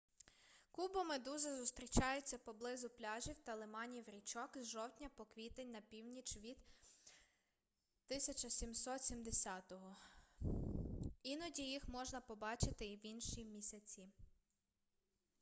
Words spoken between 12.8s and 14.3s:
і в інші місяці